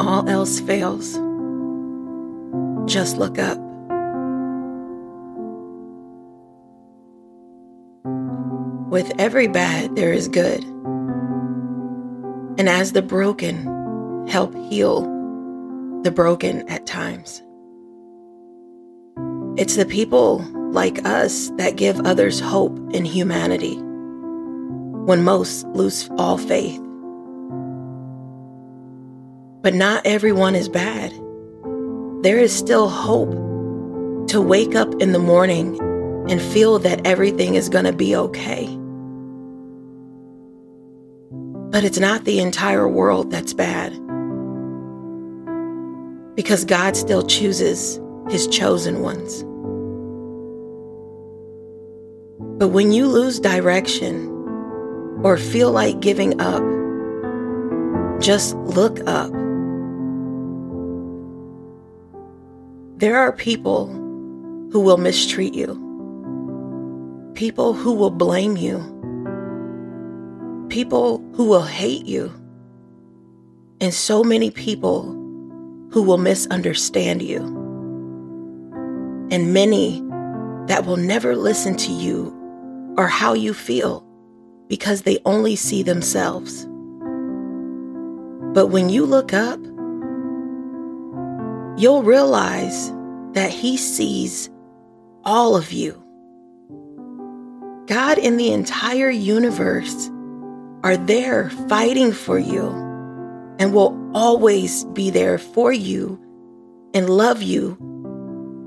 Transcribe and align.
all 0.00 0.28
else 0.28 0.60
fails, 0.60 1.12
just 2.90 3.16
look 3.16 3.38
up. 3.38 3.58
With 8.90 9.12
every 9.18 9.46
bad, 9.46 9.94
there 9.94 10.12
is 10.12 10.26
good. 10.28 10.64
And 12.58 12.68
as 12.68 12.92
the 12.92 13.02
broken 13.02 14.26
help 14.26 14.54
heal 14.54 15.02
the 16.02 16.10
broken 16.10 16.68
at 16.68 16.86
times, 16.86 17.42
it's 19.56 19.76
the 19.76 19.86
people 19.86 20.38
like 20.72 21.04
us 21.04 21.50
that 21.56 21.76
give 21.76 22.00
others 22.00 22.40
hope 22.40 22.78
in 22.92 23.04
humanity 23.04 23.76
when 25.06 25.22
most 25.22 25.66
lose 25.68 26.08
all 26.18 26.38
faith. 26.38 26.80
But 29.62 29.74
not 29.74 30.06
everyone 30.06 30.54
is 30.54 30.68
bad. 30.68 31.12
There 32.22 32.38
is 32.38 32.56
still 32.56 32.88
hope 32.88 33.30
to 34.28 34.40
wake 34.40 34.74
up 34.74 34.94
in 35.00 35.12
the 35.12 35.18
morning 35.18 35.78
and 36.30 36.40
feel 36.40 36.78
that 36.78 37.06
everything 37.06 37.56
is 37.56 37.68
going 37.68 37.84
to 37.84 37.92
be 37.92 38.14
okay. 38.14 38.66
But 41.70 41.84
it's 41.84 41.98
not 41.98 42.24
the 42.24 42.40
entire 42.40 42.88
world 42.88 43.30
that's 43.30 43.52
bad. 43.52 43.92
Because 46.36 46.64
God 46.64 46.96
still 46.96 47.26
chooses 47.26 48.00
his 48.28 48.46
chosen 48.48 49.00
ones. 49.02 49.42
But 52.58 52.68
when 52.68 52.92
you 52.92 53.06
lose 53.06 53.40
direction 53.40 54.28
or 55.22 55.36
feel 55.36 55.70
like 55.70 56.00
giving 56.00 56.40
up, 56.40 56.62
just 58.20 58.54
look 58.56 59.00
up. 59.06 59.32
There 63.00 63.16
are 63.16 63.32
people 63.32 63.86
who 64.72 64.80
will 64.80 64.98
mistreat 64.98 65.54
you, 65.54 65.72
people 67.34 67.72
who 67.72 67.94
will 67.94 68.10
blame 68.10 68.58
you, 68.58 68.76
people 70.68 71.24
who 71.34 71.46
will 71.46 71.62
hate 71.62 72.04
you, 72.04 72.30
and 73.80 73.94
so 73.94 74.22
many 74.22 74.50
people 74.50 75.04
who 75.90 76.02
will 76.02 76.18
misunderstand 76.18 77.22
you, 77.22 77.40
and 79.30 79.54
many 79.54 80.02
that 80.66 80.84
will 80.84 80.98
never 80.98 81.34
listen 81.34 81.78
to 81.78 81.92
you 81.92 82.30
or 82.98 83.06
how 83.06 83.32
you 83.32 83.54
feel 83.54 84.06
because 84.68 85.02
they 85.02 85.18
only 85.24 85.56
see 85.56 85.82
themselves. 85.82 86.66
But 88.52 88.66
when 88.66 88.90
you 88.90 89.06
look 89.06 89.32
up, 89.32 89.58
you'll 91.80 92.02
realize 92.02 92.92
that 93.32 93.50
He 93.50 93.76
sees 93.76 94.50
all 95.24 95.56
of 95.56 95.72
you. 95.72 95.92
God 97.86 98.18
and 98.18 98.38
the 98.38 98.52
entire 98.52 99.10
universe 99.10 100.10
are 100.82 100.96
there 100.96 101.50
fighting 101.68 102.12
for 102.12 102.38
you 102.38 102.68
and 103.58 103.72
will 103.72 103.98
always 104.14 104.84
be 104.86 105.10
there 105.10 105.38
for 105.38 105.72
you 105.72 106.20
and 106.94 107.08
love 107.08 107.42
you 107.42 107.76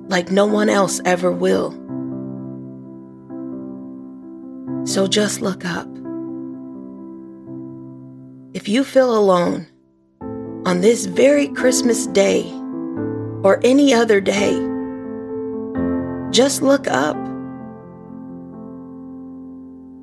like 0.08 0.32
no 0.32 0.46
one 0.46 0.70
else 0.70 1.00
ever 1.06 1.32
will. 1.32 1.72
So 4.86 5.08
just 5.08 5.42
look 5.42 5.66
up. 5.66 5.88
If 8.54 8.68
you 8.68 8.84
feel 8.84 9.16
alone 9.18 9.68
on 10.66 10.82
this 10.82 11.06
very 11.06 11.48
Christmas 11.48 12.08
day 12.08 12.44
or 13.44 13.60
any 13.64 13.94
other 13.94 14.22
day, 14.22 14.54
just 16.32 16.62
look 16.62 16.88
up. 16.88 17.18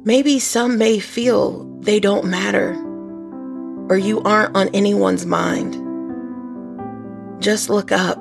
Maybe 0.04 0.38
some 0.38 0.78
may 0.78 0.98
feel 0.98 1.64
they 1.80 2.00
don't 2.00 2.26
matter 2.26 2.74
or 3.90 3.98
you 3.98 4.22
aren't 4.22 4.56
on 4.56 4.68
anyone's 4.68 5.26
mind. 5.26 5.74
Just 7.42 7.68
look 7.68 7.90
up. 7.90 8.18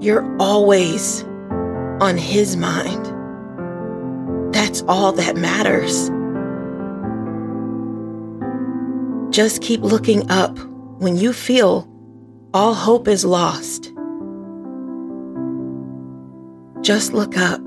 You're 0.00 0.36
always 0.38 1.22
on 2.00 2.18
His 2.18 2.56
mind. 2.56 3.06
That's 4.54 4.82
all 4.86 5.12
that 5.12 5.36
matters. 5.36 6.10
Just 9.34 9.62
keep 9.62 9.80
looking 9.80 10.30
up 10.30 10.58
when 11.00 11.16
you 11.16 11.32
feel 11.32 11.88
all 12.54 12.74
hope 12.74 13.08
is 13.08 13.24
lost. 13.24 13.92
Just 16.80 17.12
look 17.12 17.36
up. 17.36 17.60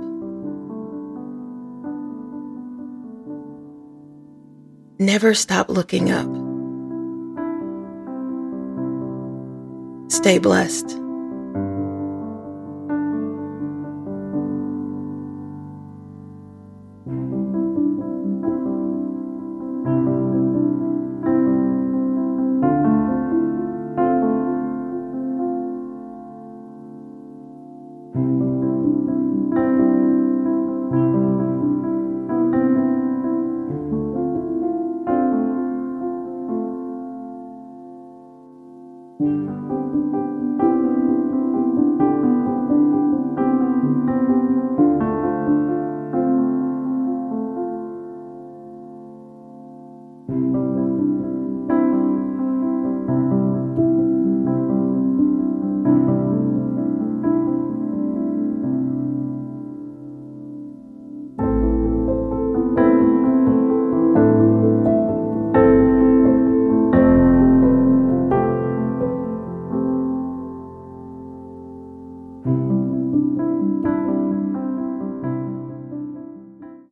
Never 5.00 5.34
stop 5.34 5.70
looking 5.70 6.12
up. 6.12 6.30
Stay 10.12 10.40
blessed. 10.40 10.98
Música 39.22 40.31